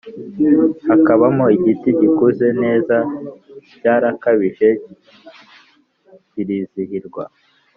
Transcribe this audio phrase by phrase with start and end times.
[0.87, 2.95] Hakabamo igiti gikuze neza
[3.79, 4.69] Cyarakabije
[6.29, 7.23] kirizihirwa